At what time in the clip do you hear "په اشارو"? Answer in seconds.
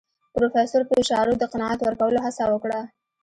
0.89-1.33